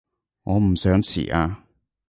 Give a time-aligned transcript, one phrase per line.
[0.41, 1.63] 我唔想遲啊